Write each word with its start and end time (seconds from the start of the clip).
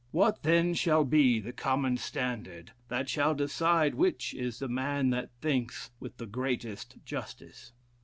What 0.09 0.41
then 0.41 0.73
shall 0.73 1.05
be 1.05 1.39
the 1.39 1.53
common 1.53 1.95
standard 1.95 2.71
that 2.87 3.07
shall 3.07 3.35
decide 3.35 3.93
which 3.93 4.33
is 4.33 4.57
the 4.57 4.67
man 4.67 5.11
that 5.11 5.29
thinks 5.41 5.91
with 5.99 6.17
the 6.17 6.25
greatest 6.25 6.95
justice? 7.05 7.71